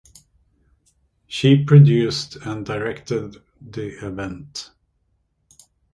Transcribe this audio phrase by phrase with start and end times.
[1.27, 4.71] She produced and directed the event.